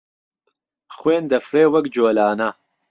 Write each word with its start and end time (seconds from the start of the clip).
خوێن 0.95 1.23
دهفرێ 1.31 1.63
وەک 1.73 1.85
جۆلانه 1.95 2.49